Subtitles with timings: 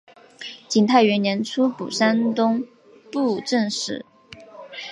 [0.67, 2.65] 景泰元年出补山东
[3.11, 4.03] 布政使。